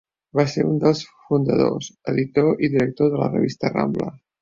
[0.37, 4.15] Va ser un dels fundadors, editor i director de la revista Rambla.